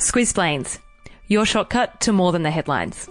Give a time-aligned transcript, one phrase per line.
[0.00, 0.78] Squiz'splains,
[1.28, 3.06] your shortcut to more than the headlines.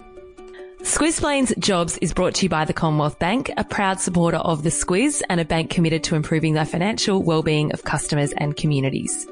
[0.80, 4.72] Squiz'splains Jobs is brought to you by the Commonwealth Bank, a proud supporter of the
[4.72, 9.28] Squiz and a bank committed to improving the financial well-being of customers and communities.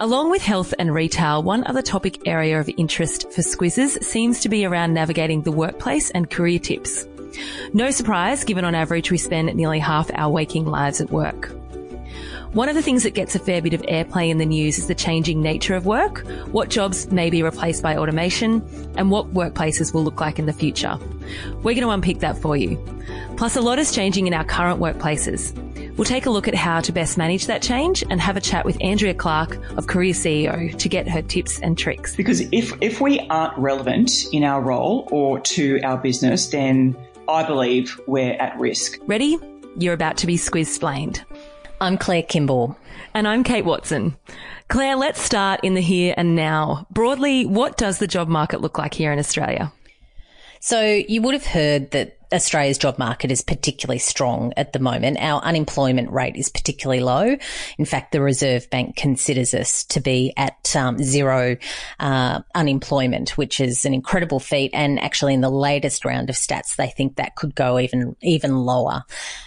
[0.00, 4.48] Along with health and retail, one other topic area of interest for Squizzes seems to
[4.48, 7.06] be around navigating the workplace and career tips.
[7.74, 11.52] No surprise, given on average we spend nearly half our waking lives at work.
[12.52, 14.86] One of the things that gets a fair bit of airplay in the news is
[14.86, 18.62] the changing nature of work, what jobs may be replaced by automation,
[18.94, 20.98] and what workplaces will look like in the future.
[21.62, 22.76] We're going to unpick that for you.
[23.38, 25.56] Plus, a lot is changing in our current workplaces.
[25.96, 28.66] We'll take a look at how to best manage that change and have a chat
[28.66, 32.14] with Andrea Clarke of Career CEO to get her tips and tricks.
[32.14, 36.94] Because if, if we aren't relevant in our role or to our business, then
[37.30, 38.98] I believe we're at risk.
[39.06, 39.38] Ready?
[39.78, 41.24] You're about to be squiz-splained.
[41.82, 42.76] I'm Claire Kimball.
[43.12, 44.16] And I'm Kate Watson.
[44.68, 46.86] Claire, let's start in the here and now.
[46.92, 49.72] Broadly, what does the job market look like here in Australia?
[50.60, 55.18] So you would have heard that Australia's job market is particularly strong at the moment.
[55.20, 57.36] Our unemployment rate is particularly low.
[57.78, 61.56] In fact, the Reserve Bank considers us to be at um, zero
[62.00, 64.70] uh, unemployment, which is an incredible feat.
[64.72, 68.56] And actually, in the latest round of stats, they think that could go even even
[68.56, 69.04] lower,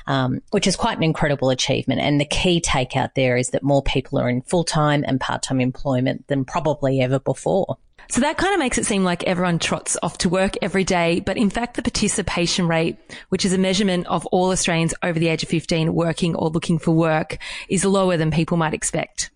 [0.07, 2.01] um, which is quite an incredible achievement.
[2.01, 5.43] And the key takeout there is that more people are in full time and part
[5.43, 7.77] time employment than probably ever before.
[8.09, 11.19] So that kind of makes it seem like everyone trots off to work every day.
[11.19, 12.97] But in fact, the participation rate,
[13.29, 16.79] which is a measurement of all Australians over the age of 15 working or looking
[16.79, 17.37] for work,
[17.69, 19.31] is lower than people might expect.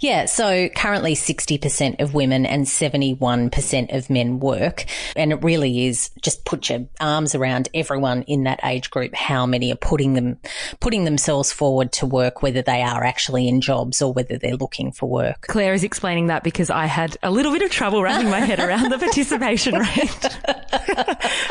[0.00, 4.84] Yeah, so currently 60% of women and 71% of men work.
[5.16, 9.46] And it really is just put your arms around everyone in that age group, how
[9.46, 10.38] many are putting them,
[10.80, 14.92] putting themselves forward to work, whether they are actually in jobs or whether they're looking
[14.92, 15.46] for work.
[15.48, 18.60] Claire is explaining that because I had a little bit of trouble wrapping my head
[18.60, 21.08] around the participation rate.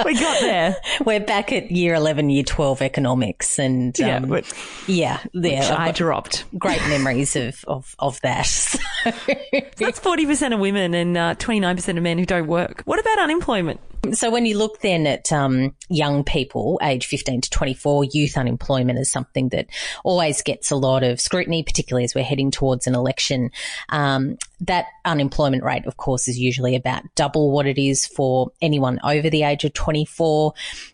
[0.09, 0.75] we got there.
[1.05, 4.43] We're back at year 11, year 12 economics and, um, yeah,
[4.87, 5.75] yeah, yeah.
[5.77, 6.45] I dropped.
[6.58, 8.48] Great memories of, of, of that.
[9.05, 12.81] That's 40% of women and uh, 29% of men who don't work.
[12.86, 13.80] What about unemployment?
[14.14, 18.98] So when you look then at um, young people, age 15 to 24, youth unemployment
[18.98, 19.67] is something that
[20.03, 23.52] always gets a lot of scrutiny, particularly as we're heading towards an election.
[23.89, 28.99] Um, that unemployment rate, of course, is usually about double what it is for anyone
[29.03, 29.73] over the age of
[30.05, 30.54] 24.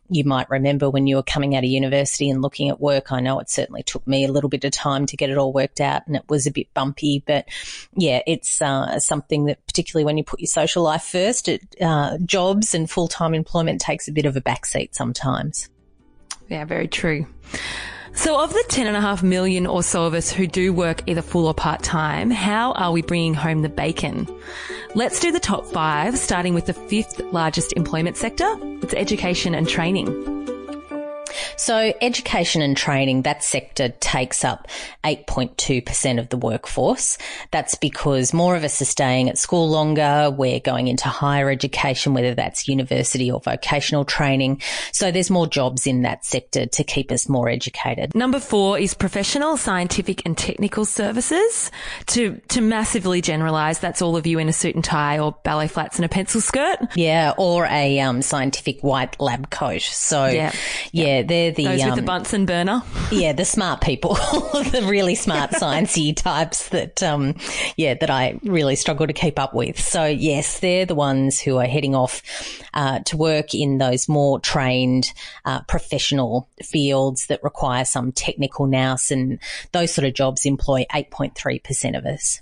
[0.09, 3.11] You might remember when you were coming out of university and looking at work.
[3.11, 5.53] I know it certainly took me a little bit of time to get it all
[5.53, 7.45] worked out and it was a bit bumpy, but
[7.95, 12.17] yeah, it's uh, something that particularly when you put your social life first, it, uh,
[12.25, 15.69] jobs and full time employment takes a bit of a backseat sometimes.
[16.49, 17.25] Yeah, very true.
[18.15, 21.53] So of the 10.5 million or so of us who do work either full or
[21.53, 24.27] part time, how are we bringing home the bacon?
[24.95, 28.51] Let's do the top five, starting with the fifth largest employment sector.
[28.81, 30.07] It's education and training.
[31.57, 34.67] So education and training, that sector takes up
[35.03, 37.17] 8.2% of the workforce.
[37.51, 40.31] That's because more of us are staying at school longer.
[40.35, 44.61] We're going into higher education, whether that's university or vocational training.
[44.91, 48.15] So there's more jobs in that sector to keep us more educated.
[48.15, 51.71] Number four is professional, scientific and technical services.
[52.07, 55.67] To, to massively generalize, that's all of you in a suit and tie or ballet
[55.67, 56.79] flats and a pencil skirt.
[56.95, 57.33] Yeah.
[57.37, 59.81] Or a um, scientific white lab coat.
[59.81, 60.51] So yeah,
[60.91, 62.81] yeah they're the, Those um, with the Bunsen burner.
[63.11, 64.13] yeah, the smart people,
[64.53, 67.35] the really smart sciencey types that, um,
[67.75, 69.79] yeah, that I really struggle to keep up with.
[69.79, 72.21] So yes, they're the ones who are heading off
[72.73, 75.11] uh, to work in those more trained,
[75.45, 79.39] uh, professional fields that require some technical nous, and
[79.71, 82.41] those sort of jobs employ 8.3% of us.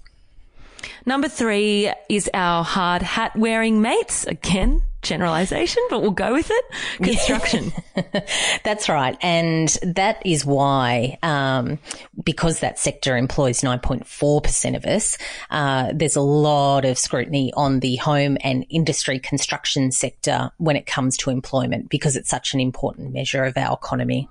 [1.06, 4.26] Number three is our hard hat wearing mates.
[4.26, 6.66] Again, generalization, but we'll go with it.
[6.98, 7.72] Construction.
[8.64, 9.18] That's right.
[9.22, 11.80] And that is why, um,
[12.24, 15.18] because that sector employs 9.4% of us,
[15.50, 20.86] uh, there's a lot of scrutiny on the home and industry construction sector when it
[20.86, 24.30] comes to employment because it's such an important measure of our economy.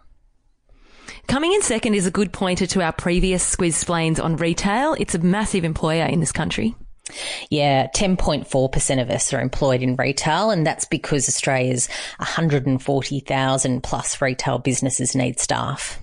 [1.26, 4.94] Coming in second is a good pointer to our previous squiz'splains on retail.
[4.98, 6.74] It's a massive employer in this country.
[7.50, 11.88] Yeah, 10.4% of us are employed in retail, and that's because Australia's
[12.18, 15.98] 140,000 plus retail businesses need staff.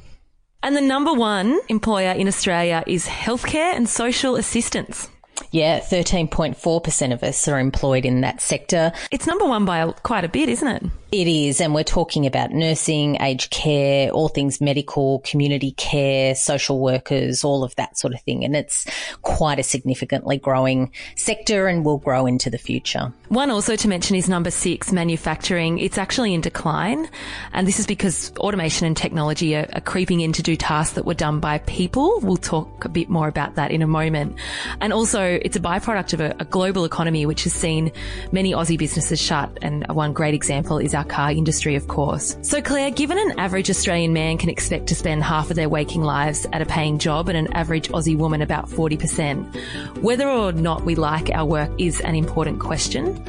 [0.62, 5.10] And the number one employer in Australia is healthcare and social assistance.
[5.52, 8.92] Yeah, 13.4% of us are employed in that sector.
[9.10, 10.84] It's number one by quite a bit, isn't it?
[11.12, 11.60] It is.
[11.60, 17.64] And we're talking about nursing, aged care, all things medical, community care, social workers, all
[17.64, 18.46] of that sort of thing.
[18.46, 18.86] And it's
[19.24, 23.12] quite a significantly growing sector and will grow into the future.
[23.30, 25.80] One also to mention is number six, manufacturing.
[25.80, 27.10] It's actually in decline.
[27.54, 31.06] And this is because automation and technology are, are creeping in to do tasks that
[31.06, 32.20] were done by people.
[32.22, 34.38] We'll talk a bit more about that in a moment.
[34.80, 37.92] And also it's a byproduct of a, a global economy, which has seen
[38.32, 39.58] many Aussie businesses shut.
[39.64, 42.38] And one great example is our car industry, of course.
[42.42, 46.04] So Claire, given an average Australian man can expect to spend half of their waking
[46.04, 50.84] lives at a paying job and an average Aussie woman about 40%, whether or not
[50.84, 53.24] we like our work is an important question.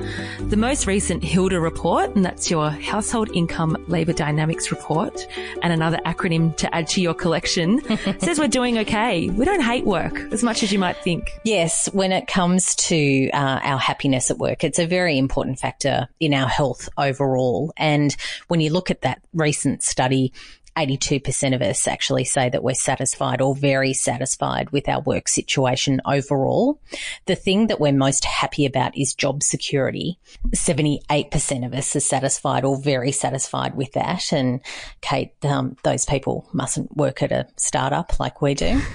[0.48, 5.28] The most recent HILDA report, and that's your Household Income Labour Dynamics report,
[5.62, 7.80] and another acronym to add to your collection,
[8.18, 9.30] says we're doing okay.
[9.30, 11.30] We don't hate work as much as you might think.
[11.44, 16.08] Yes, when it comes to uh, our happiness at work, it's a very important factor
[16.18, 17.59] in our health overall.
[17.76, 18.14] And
[18.48, 20.32] when you look at that recent study,
[20.80, 26.00] 82% of us actually say that we're satisfied or very satisfied with our work situation
[26.06, 26.80] overall.
[27.26, 30.18] The thing that we're most happy about is job security.
[30.54, 34.32] 78% of us are satisfied or very satisfied with that.
[34.32, 34.60] And
[35.00, 38.80] Kate, um, those people mustn't work at a startup like we do.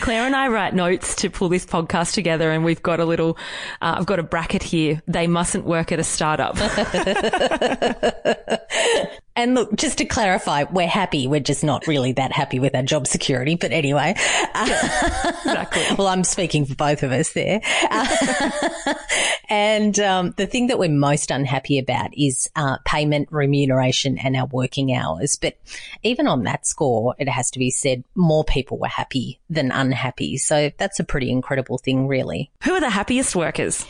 [0.00, 3.36] Claire and I write notes to pull this podcast together, and we've got a little,
[3.82, 5.02] uh, I've got a bracket here.
[5.08, 6.56] They mustn't work at a startup.
[9.36, 11.26] and look, just to clarify, we're happy.
[11.26, 13.56] We're just not really that happy with our job security.
[13.56, 15.82] But anyway, yeah, exactly.
[15.98, 17.60] well, I'm speaking for both of us there.
[19.48, 24.46] and um, the thing that we're most unhappy about is uh, payment, remuneration, and our
[24.46, 25.34] working hours.
[25.34, 25.56] But
[26.04, 29.76] even on that score, it has to be said, more people were happy than than
[29.76, 30.36] unhappy.
[30.36, 32.50] So that's a pretty incredible thing, really.
[32.64, 33.86] Who are the happiest workers?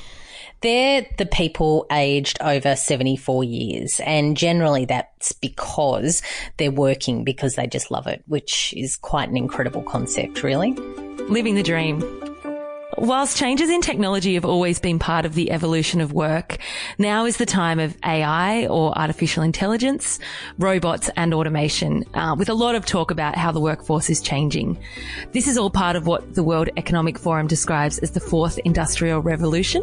[0.65, 4.01] They're the people aged over 74 years.
[4.01, 6.23] And generally that's because
[6.57, 10.73] they're working because they just love it, which is quite an incredible concept, really.
[11.29, 12.01] Living the dream.
[12.97, 16.59] Whilst changes in technology have always been part of the evolution of work,
[16.97, 20.21] now is the time of AI or artificial intelligence,
[20.59, 24.79] robots and automation, uh, with a lot of talk about how the workforce is changing.
[25.33, 29.21] This is all part of what the World Economic Forum describes as the fourth industrial
[29.21, 29.83] revolution.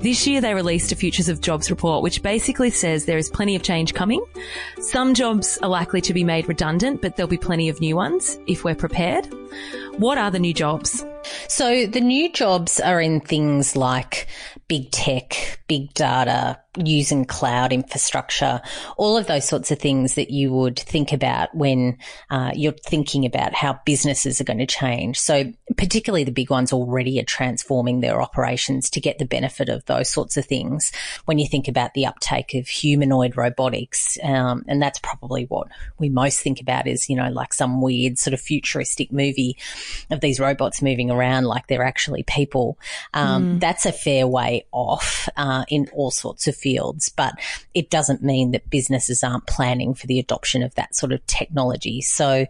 [0.00, 3.54] This year they released a Futures of Jobs report, which basically says there is plenty
[3.54, 4.24] of change coming.
[4.80, 8.38] Some jobs are likely to be made redundant, but there'll be plenty of new ones
[8.46, 9.28] if we're prepared.
[9.98, 11.04] What are the new jobs?
[11.48, 14.26] So the new jobs are in things like
[14.68, 18.60] big tech, big data, using cloud infrastructure,
[18.96, 21.98] all of those sorts of things that you would think about when
[22.30, 25.18] uh, you're thinking about how businesses are going to change.
[25.18, 29.84] So particularly the big ones already are transforming their operations to get the benefit of
[29.86, 30.92] those sorts of things.
[31.24, 35.66] When you think about the uptake of humanoid robotics, um, and that's probably what
[35.98, 39.56] we most think about is, you know, like some weird sort of futuristic movie
[40.10, 42.78] of these robots moving around like they're actually people.
[43.12, 43.60] Um, mm.
[43.60, 47.34] That's a fair way off uh, in all sorts of fields, but
[47.74, 52.00] it doesn't mean that businesses aren't planning for the adoption of that sort of technology.
[52.00, 52.46] So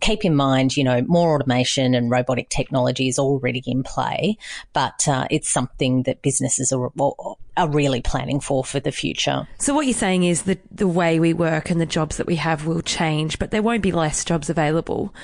[0.00, 4.36] keep in mind, you know, more automation and robotic technology is already in play,
[4.72, 6.90] but uh, it's something that businesses are,
[7.56, 9.48] are really planning for for the future.
[9.58, 12.36] So what you're saying is that the way we work and the jobs that we
[12.36, 15.14] have will change, but there won't be less jobs available.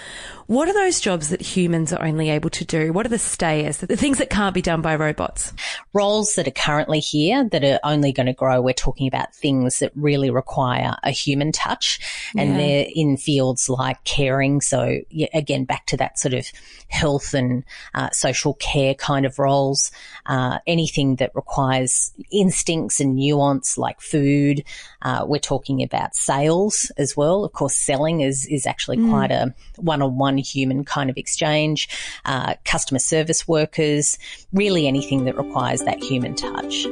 [0.53, 2.93] What are those jobs that humans are only able to do?
[2.93, 5.55] What are the stayers, the things that can't be done by robots?
[5.95, 8.61] Roles that are currently here that are only going to grow.
[8.61, 12.01] We're talking about things that really require a human touch
[12.37, 12.57] and yeah.
[12.59, 14.61] they're in fields like caring.
[14.61, 14.99] So
[15.33, 16.45] again, back to that sort of
[16.89, 19.91] health and uh, social care kind of roles,
[20.27, 24.65] uh, anything that requires instincts and nuance like food.
[25.01, 27.43] Uh, we're talking about sales as well.
[27.43, 29.09] Of course, selling is, is actually mm.
[29.09, 31.89] quite a one-on-one human kind of exchange,
[32.25, 34.19] uh, customer service workers,
[34.53, 36.87] really anything that requires that human touch.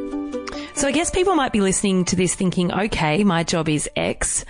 [0.75, 4.45] So I guess people might be listening to this thinking, okay, my job is X.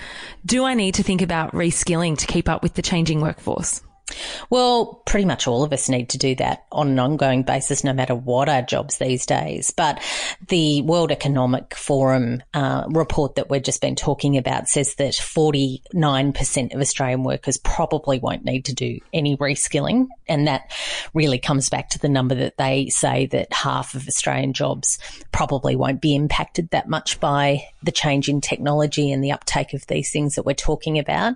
[0.46, 3.82] Do I need to think about reskilling to keep up with the changing workforce?
[4.48, 7.92] Well, pretty much all of us need to do that on an ongoing basis, no
[7.92, 9.70] matter what our jobs these days.
[9.70, 10.02] But
[10.48, 16.74] the World Economic Forum uh, report that we've just been talking about says that 49%
[16.74, 20.08] of Australian workers probably won't need to do any reskilling.
[20.28, 20.72] And that
[21.14, 24.98] really comes back to the number that they say that half of Australian jobs
[25.32, 29.86] probably won't be impacted that much by the change in technology and the uptake of
[29.86, 31.34] these things that we're talking about.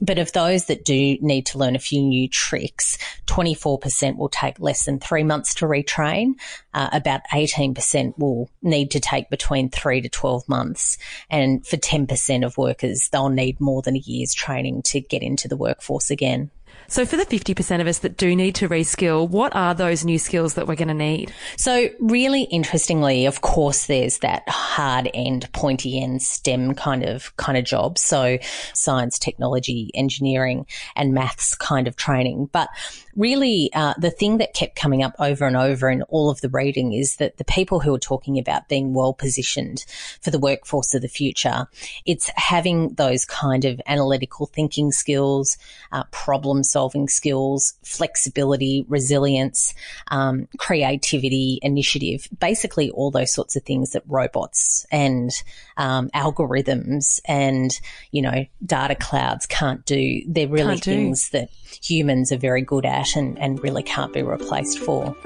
[0.00, 4.60] But of those that do need to learn a few new tricks, 24% will take
[4.60, 6.34] less than three months to retrain.
[6.72, 10.98] Uh, about 18% will need to take between three to 12 months.
[11.30, 15.48] And for 10% of workers, they'll need more than a year's training to get into
[15.48, 16.50] the workforce again.
[16.88, 20.18] So for the 50% of us that do need to reskill, what are those new
[20.18, 21.32] skills that we're going to need?
[21.56, 27.58] So really interestingly, of course, there's that hard end, pointy end STEM kind of, kind
[27.58, 27.98] of job.
[27.98, 28.38] So
[28.74, 32.50] science, technology, engineering and maths kind of training.
[32.52, 32.68] But
[33.16, 36.48] really uh, the thing that kept coming up over and over in all of the
[36.48, 39.84] reading is that the people who are talking about being well positioned
[40.20, 41.66] for the workforce of the future,
[42.04, 45.56] it's having those kind of analytical thinking skills,
[45.92, 49.74] uh, problem solving skills, flexibility, resilience,
[50.08, 55.30] um, creativity, initiative, basically all those sorts of things that robots and
[55.76, 57.78] um, algorithms and
[58.10, 60.22] you know data clouds can't do.
[60.26, 61.50] They're really things that
[61.82, 65.16] humans are very good at and, and really can't be replaced for.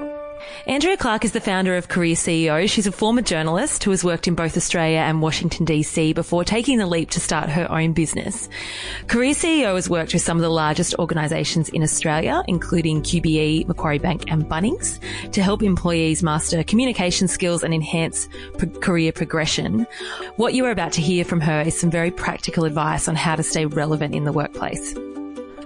[0.66, 2.68] Andrea Clarke is the founder of Career CEO.
[2.68, 6.78] She's a former journalist who has worked in both Australia and Washington DC before taking
[6.78, 8.48] the leap to start her own business.
[9.06, 13.98] Career CEO has worked with some of the largest organisations in Australia, including QBE, Macquarie
[13.98, 15.00] Bank and Bunnings,
[15.32, 18.28] to help employees master communication skills and enhance
[18.58, 19.86] pro- career progression.
[20.36, 23.36] What you are about to hear from her is some very practical advice on how
[23.36, 24.94] to stay relevant in the workplace.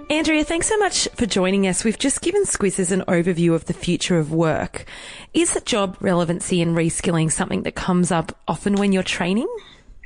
[0.09, 1.83] Andrea, thanks so much for joining us.
[1.83, 4.85] We've just given Squizzes an overview of the future of work.
[5.33, 9.47] Is job relevancy and reskilling something that comes up often when you're training?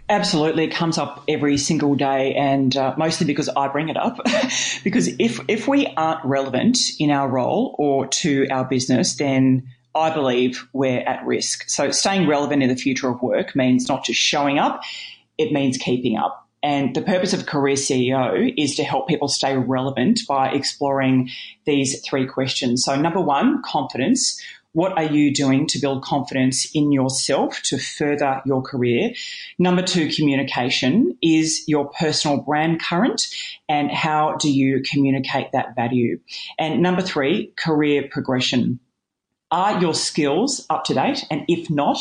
[0.09, 4.19] Absolutely, it comes up every single day, and uh, mostly because I bring it up.
[4.83, 10.13] because if if we aren't relevant in our role or to our business, then I
[10.13, 11.69] believe we're at risk.
[11.69, 14.81] So, staying relevant in the future of work means not just showing up;
[15.37, 16.46] it means keeping up.
[16.67, 21.29] And the purpose of Career CEO is to help people stay relevant by exploring
[21.65, 22.83] these three questions.
[22.83, 24.37] So, number one, confidence.
[24.73, 29.13] What are you doing to build confidence in yourself to further your career?
[29.57, 31.17] Number two, communication.
[31.21, 33.27] Is your personal brand current?
[33.69, 36.19] And how do you communicate that value?
[36.59, 38.81] And number three, career progression.
[39.51, 41.23] Are your skills up to date?
[41.31, 41.97] And if not,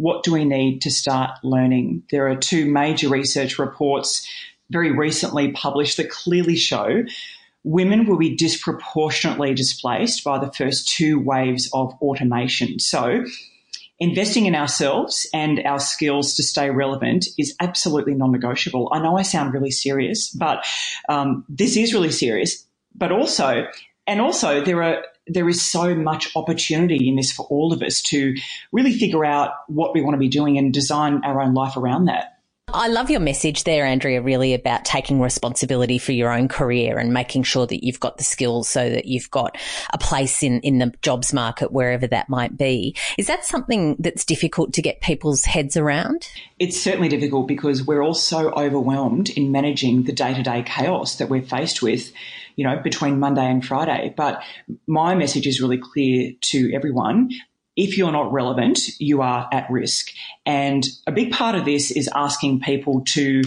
[0.00, 2.02] what do we need to start learning?
[2.10, 4.26] There are two major research reports
[4.70, 7.04] very recently published that clearly show
[7.64, 12.78] women will be disproportionately displaced by the first two waves of automation.
[12.78, 13.24] So,
[13.98, 18.88] investing in ourselves and our skills to stay relevant is absolutely non negotiable.
[18.92, 20.64] I know I sound really serious, but
[21.10, 22.64] um, this is really serious.
[22.94, 23.66] But also,
[24.06, 28.02] and also, there are there is so much opportunity in this for all of us
[28.02, 28.34] to
[28.72, 32.06] really figure out what we want to be doing and design our own life around
[32.06, 32.40] that.
[32.72, 37.12] I love your message there, Andrea, really about taking responsibility for your own career and
[37.12, 39.58] making sure that you've got the skills so that you've got
[39.92, 42.94] a place in, in the jobs market, wherever that might be.
[43.18, 46.28] Is that something that's difficult to get people's heads around?
[46.58, 51.16] It's certainly difficult because we're all so overwhelmed in managing the day to day chaos
[51.16, 52.12] that we're faced with
[52.56, 54.14] you know, between Monday and Friday.
[54.16, 54.42] But
[54.86, 57.30] my message is really clear to everyone.
[57.76, 60.10] If you're not relevant, you are at risk.
[60.44, 63.42] And a big part of this is asking people to,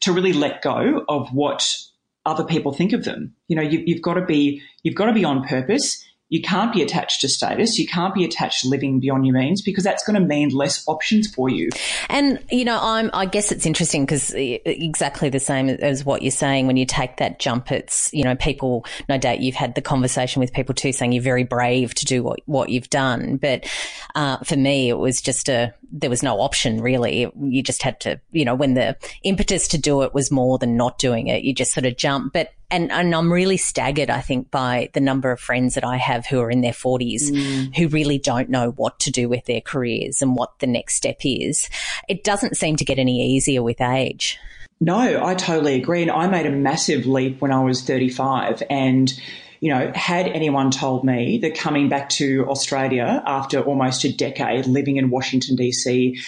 [0.00, 1.76] to really let go of what
[2.24, 3.34] other people think of them.
[3.48, 6.72] You know, you, you've got to be, you've got to be on purpose you can't
[6.72, 7.78] be attached to status.
[7.78, 10.82] You can't be attached to living beyond your means because that's going to mean less
[10.88, 11.70] options for you.
[12.08, 16.32] And, you know, I'm, I guess it's interesting because exactly the same as what you're
[16.32, 19.82] saying when you take that jump, it's, you know, people, no doubt you've had the
[19.82, 23.36] conversation with people too saying you're very brave to do what, what you've done.
[23.36, 23.72] But,
[24.16, 27.30] uh, for me, it was just a, there was no option really.
[27.40, 30.76] You just had to, you know, when the impetus to do it was more than
[30.76, 32.32] not doing it, you just sort of jump.
[32.32, 35.96] But and, and I'm really staggered, I think, by the number of friends that I
[35.96, 37.76] have who are in their 40s mm.
[37.76, 41.18] who really don't know what to do with their careers and what the next step
[41.24, 41.68] is.
[42.08, 44.38] It doesn't seem to get any easier with age.
[44.80, 46.02] No, I totally agree.
[46.02, 49.12] And I made a massive leap when I was 35 and
[49.60, 54.66] you know, had anyone told me that coming back to Australia after almost a decade
[54.66, 56.20] living in Washington, D.C.,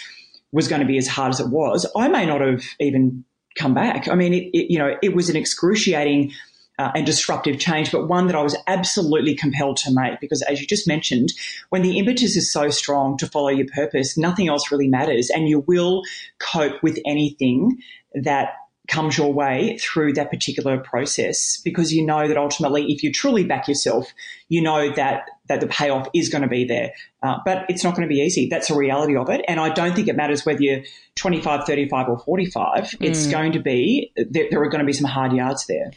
[0.50, 3.25] was going to be as hard as it was, I may not have even
[3.59, 4.09] come back.
[4.09, 6.33] I mean, it, it, you know, it was an excruciating
[6.79, 10.61] uh, and disruptive change, but one that I was absolutely compelled to make because, as
[10.61, 11.33] you just mentioned,
[11.71, 15.49] when the impetus is so strong to follow your purpose, nothing else really matters, and
[15.49, 16.03] you will
[16.38, 17.79] cope with anything
[18.15, 18.50] that
[18.88, 23.45] comes your way through that particular process because you know that ultimately, if you truly
[23.45, 24.12] back yourself,
[24.49, 26.92] you know that that the payoff is going to be there.
[27.23, 28.49] Uh, but it's not going to be easy.
[28.49, 29.45] That's a reality of it.
[29.49, 30.83] And I don't think it matters whether you're
[31.16, 32.85] 25, 35 or 45.
[32.85, 32.97] Mm.
[33.00, 35.92] It's going to be, there, there are going to be some hard yards there.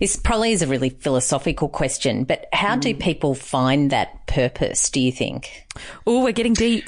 [0.00, 3.00] This probably is a really philosophical question, but how do mm.
[3.00, 5.66] people find that purpose, do you think?
[6.06, 6.84] Oh, we're getting deep.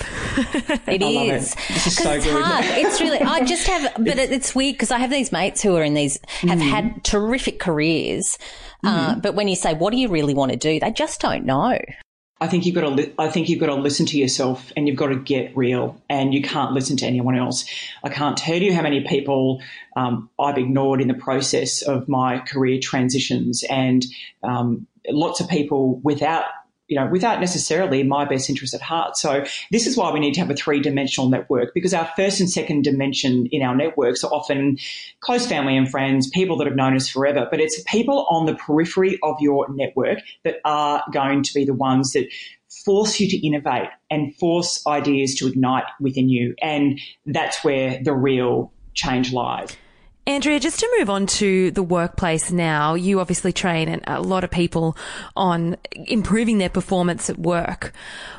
[0.86, 1.54] it is.
[1.54, 1.70] It.
[1.70, 2.42] Is so it's good.
[2.42, 2.64] Hard.
[2.66, 5.82] It's really, I just have, but it's weird because I have these mates who are
[5.82, 6.68] in these, have mm.
[6.68, 8.38] had terrific careers.
[8.84, 9.16] Uh, mm.
[9.16, 10.80] Uh, but when you say, what do you really want to do?
[10.80, 11.78] They just don't know.
[12.40, 12.88] I think you've got to.
[12.88, 16.00] Li- I think you've got to listen to yourself, and you've got to get real,
[16.08, 17.66] and you can't listen to anyone else.
[18.02, 19.60] I can't tell you how many people
[19.94, 24.06] um, I've ignored in the process of my career transitions, and
[24.42, 26.44] um, lots of people without
[26.90, 29.16] you know, without necessarily my best interest at heart.
[29.16, 32.40] So this is why we need to have a three dimensional network because our first
[32.40, 34.76] and second dimension in our networks are often
[35.20, 38.56] close family and friends, people that have known us forever, but it's people on the
[38.56, 42.26] periphery of your network that are going to be the ones that
[42.84, 46.56] force you to innovate and force ideas to ignite within you.
[46.60, 49.76] And that's where the real change lies.
[50.30, 54.50] Andrea, just to move on to the workplace now, you obviously train a lot of
[54.50, 54.96] people
[55.34, 57.92] on improving their performance at work.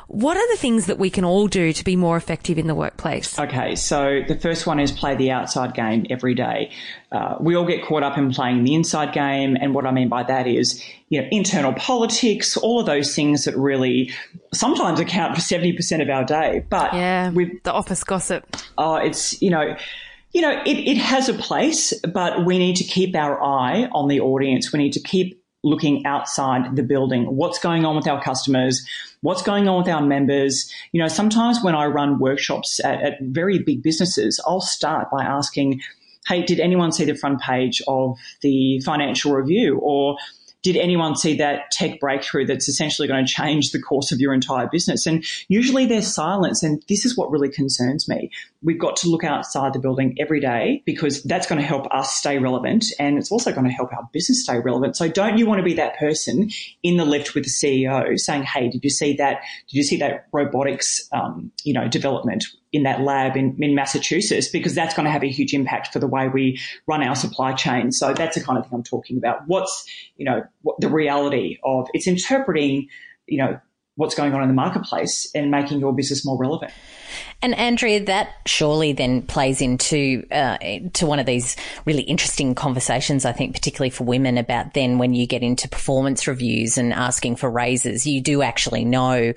[0.08, 2.74] What are the things that we can all do to be more effective in the
[2.74, 3.38] workplace?
[3.38, 6.72] Okay, so the first one is play the outside game every day.
[7.12, 10.08] Uh, we all get caught up in playing the inside game, and what I mean
[10.08, 14.10] by that is, you know, internal politics, all of those things that really
[14.54, 16.64] sometimes account for seventy percent of our day.
[16.70, 18.56] But yeah, with the office gossip.
[18.78, 19.76] Oh, it's you know
[20.32, 24.08] you know, it, it has a place, but we need to keep our eye on
[24.08, 24.72] the audience.
[24.72, 27.24] We need to keep looking outside the building.
[27.36, 28.84] What's going on with our customers?
[29.20, 30.72] What's going on with our members?
[30.92, 35.22] You know, sometimes when I run workshops at, at very big businesses, I'll start by
[35.22, 35.80] asking,
[36.26, 39.78] Hey, did anyone see the front page of the financial review?
[39.82, 40.16] Or
[40.62, 44.32] did anyone see that tech breakthrough that's essentially going to change the course of your
[44.32, 45.06] entire business?
[45.06, 46.62] And usually there's silence.
[46.62, 48.30] And this is what really concerns me.
[48.62, 52.14] We've got to look outside the building every day because that's going to help us
[52.14, 52.86] stay relevant.
[52.98, 54.96] And it's also going to help our business stay relevant.
[54.96, 56.50] So don't you want to be that person
[56.82, 59.40] in the lift with the CEO saying, Hey, did you see that?
[59.68, 62.44] Did you see that robotics, um, you know, development?
[62.72, 65.98] In that lab in, in Massachusetts because that's going to have a huge impact for
[65.98, 67.92] the way we run our supply chain.
[67.92, 69.46] So that's the kind of thing I'm talking about.
[69.46, 69.86] What's,
[70.16, 72.88] you know, what the reality of it's interpreting,
[73.26, 73.60] you know,
[73.96, 76.72] what's going on in the marketplace and making your business more relevant.
[77.42, 80.56] And Andrea, that surely then plays into uh,
[80.94, 83.24] to one of these really interesting conversations.
[83.24, 87.36] I think, particularly for women, about then when you get into performance reviews and asking
[87.36, 89.32] for raises, you do actually know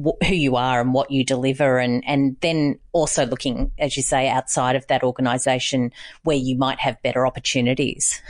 [0.00, 4.02] wh- who you are and what you deliver, and and then also looking, as you
[4.02, 8.22] say, outside of that organisation where you might have better opportunities.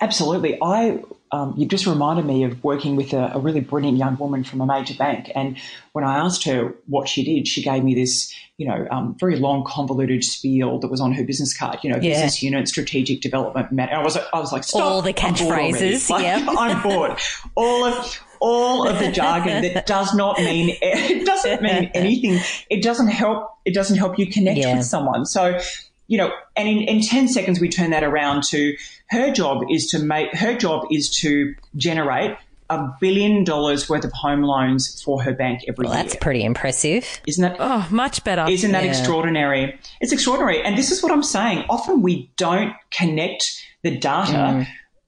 [0.00, 0.58] Absolutely.
[0.62, 4.44] I um, you've just reminded me of working with a, a, really brilliant young woman
[4.44, 5.30] from a major bank.
[5.34, 5.56] And
[5.92, 9.36] when I asked her what she did, she gave me this, you know, um, very
[9.36, 11.80] long, convoluted spiel that was on her business card.
[11.82, 12.12] You know, yeah.
[12.12, 13.72] business unit, strategic development.
[13.72, 14.82] Man- I was, I was like, stop.
[14.82, 16.08] All the catchphrases.
[16.16, 17.18] Like, yeah, I'm bored.
[17.56, 22.38] All of all of the jargon that does not mean it doesn't mean anything.
[22.70, 23.58] It doesn't help.
[23.64, 24.76] It doesn't help you connect yeah.
[24.76, 25.26] with someone.
[25.26, 25.58] So
[26.08, 28.76] you know, and in, in 10 seconds, we turn that around to
[29.10, 32.36] her job is to make, her job is to generate
[32.68, 36.02] a billion dollars worth of home loans for her bank every well, year.
[36.02, 37.20] That's pretty impressive.
[37.26, 37.56] Isn't that?
[37.60, 38.46] Oh, much better.
[38.48, 38.90] Isn't that yeah.
[38.90, 39.78] extraordinary?
[40.00, 40.62] It's extraordinary.
[40.62, 41.64] And this is what I'm saying.
[41.68, 44.66] Often we don't connect the data mm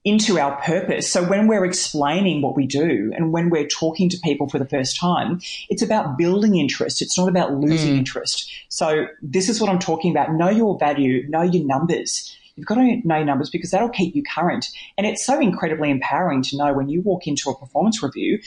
[0.08, 1.10] into our purpose.
[1.10, 4.64] So when we're explaining what we do and when we're talking to people for the
[4.64, 7.02] first time, it's about building interest.
[7.02, 7.98] It's not about losing mm.
[7.98, 8.50] interest.
[8.70, 10.32] So this is what I'm talking about.
[10.32, 12.34] Know your value, know your numbers.
[12.56, 14.68] You've got to know your numbers because that'll keep you current.
[14.96, 18.40] And it's so incredibly empowering to know when you walk into a performance review,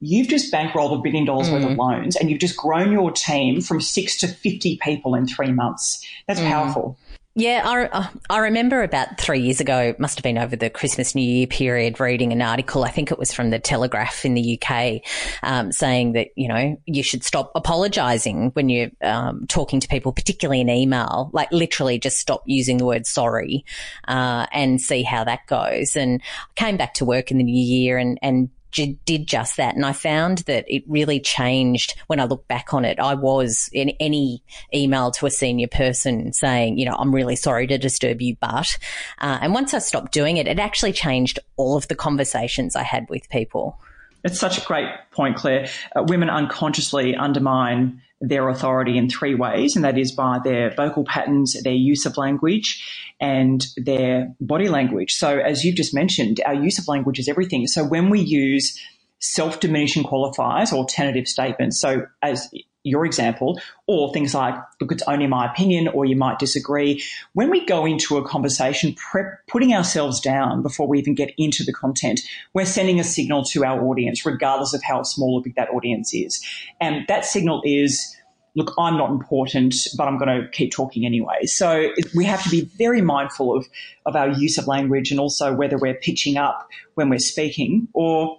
[0.00, 1.52] you've just bankrolled a billion dollars mm.
[1.52, 1.76] worth of mm.
[1.76, 6.02] loans and you've just grown your team from six to 50 people in three months.
[6.26, 6.48] That's mm.
[6.48, 6.96] powerful.
[7.36, 11.22] Yeah, I, I remember about three years ago, must have been over the Christmas New
[11.22, 12.84] Year period, reading an article.
[12.84, 15.02] I think it was from the Telegraph in the UK,
[15.42, 20.12] um, saying that, you know, you should stop apologizing when you're um, talking to people,
[20.12, 21.30] particularly in email.
[21.32, 23.64] Like literally just stop using the word sorry
[24.06, 25.96] uh, and see how that goes.
[25.96, 29.74] And I came back to work in the new year and, and did just that.
[29.74, 32.98] And I found that it really changed when I look back on it.
[32.98, 34.42] I was in any
[34.74, 38.78] email to a senior person saying, you know, I'm really sorry to disturb you, but,
[39.18, 42.82] uh, and once I stopped doing it, it actually changed all of the conversations I
[42.82, 43.78] had with people.
[44.24, 45.68] It's such a great point, Claire.
[45.94, 51.04] Uh, women unconsciously undermine their authority in three ways, and that is by their vocal
[51.04, 52.82] patterns, their use of language,
[53.20, 55.14] and their body language.
[55.14, 57.66] So, as you've just mentioned, our use of language is everything.
[57.66, 58.80] So, when we use
[59.24, 61.80] self diminishing qualifiers or tentative statements.
[61.80, 62.50] So, as
[62.84, 67.02] your example, or things like, look, it's only my opinion, or you might disagree.
[67.32, 71.64] When we go into a conversation, prep, putting ourselves down before we even get into
[71.64, 72.20] the content,
[72.52, 76.12] we're sending a signal to our audience, regardless of how small or big that audience
[76.12, 76.44] is.
[76.78, 78.14] And that signal is,
[78.54, 81.46] look, I'm not important, but I'm going to keep talking anyway.
[81.46, 83.66] So we have to be very mindful of,
[84.04, 88.38] of our use of language and also whether we're pitching up when we're speaking or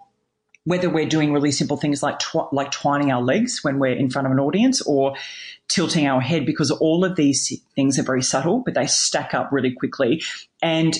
[0.65, 4.09] whether we're doing really simple things like tw- like twining our legs when we're in
[4.09, 5.15] front of an audience or
[5.67, 9.51] tilting our head because all of these things are very subtle but they stack up
[9.51, 10.21] really quickly.
[10.61, 10.97] And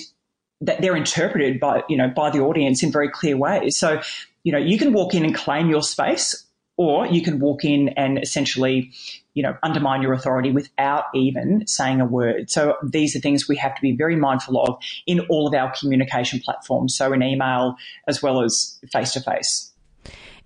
[0.62, 3.76] that they're interpreted by you know by the audience in very clear ways.
[3.76, 4.00] So
[4.42, 7.90] you know you can walk in and claim your space or you can walk in
[7.90, 8.92] and essentially
[9.36, 12.50] you know, undermine your authority without even saying a word.
[12.50, 15.72] So these are things we have to be very mindful of in all of our
[15.78, 16.96] communication platforms.
[16.96, 17.76] So in email
[18.08, 19.70] as well as face to face.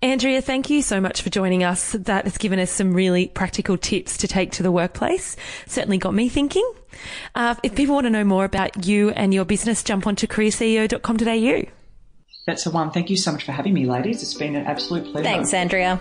[0.03, 1.93] Andrea, thank you so much for joining us.
[1.93, 5.37] That has given us some really practical tips to take to the workplace.
[5.67, 6.69] Certainly got me thinking.
[7.37, 11.71] Uh, if people want to know more about you and your business, jump onto careerceo.com.au.
[12.47, 12.91] That's the one.
[12.91, 14.21] Thank you so much for having me, ladies.
[14.23, 15.23] It's been an absolute pleasure.
[15.23, 16.01] Thanks, Andrea.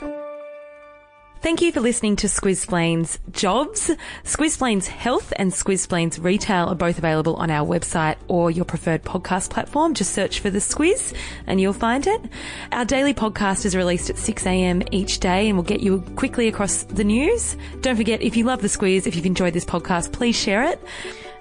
[1.42, 3.90] Thank you for listening to Squiz'splains Jobs.
[4.26, 9.50] Squiz'splains Health and Squiz'splains Retail are both available on our website or your preferred podcast
[9.50, 9.94] platform.
[9.94, 11.16] Just search for the Squiz
[11.48, 12.22] and you'll find it.
[12.74, 14.84] Our daily podcast is released at 6 a.m.
[14.92, 17.56] each day and will get you quickly across the news.
[17.80, 20.84] Don't forget, if you love the Squiz, if you've enjoyed this podcast, please share it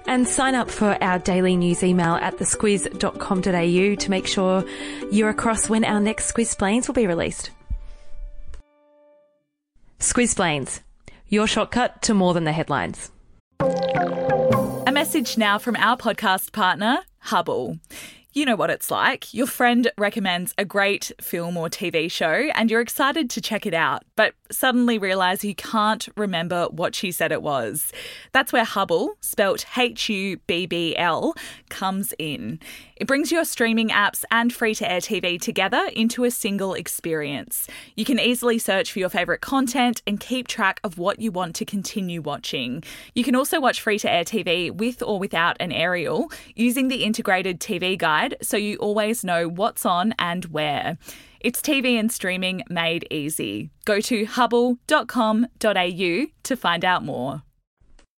[0.07, 4.63] and sign up for our daily news email at thesquiz.com.au to make sure
[5.11, 7.51] you're across when our next Squiz'splains will be released.
[9.99, 10.79] Squiz'splains,
[11.27, 13.11] your shortcut to more than the headlines.
[13.59, 17.79] A message now from our podcast partner, Hubbl.
[18.31, 19.33] You know what it's like.
[19.33, 23.73] Your friend recommends a great film or TV show and you're excited to check it
[23.73, 27.91] out, but suddenly realise you can't remember what she said it was.
[28.31, 31.35] That's where Hubbl, spelt H U B B L,
[31.69, 32.59] comes in.
[32.95, 37.67] It brings your streaming apps and free to air TV together into a single experience.
[37.95, 41.55] You can easily search for your favourite content and keep track of what you want
[41.55, 42.83] to continue watching.
[43.15, 47.03] You can also watch free to air TV with or without an aerial using the
[47.03, 50.97] integrated TV guide so you always know what's on and where.
[51.39, 53.69] It's TV and streaming made easy.
[53.85, 57.43] Go to hubbl.com.au to find out more.